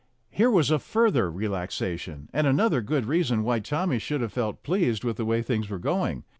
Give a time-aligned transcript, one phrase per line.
[0.31, 5.03] Here was a further relaxation, and another good reason why Tommy should have felt pleased
[5.03, 6.23] with the way things were going.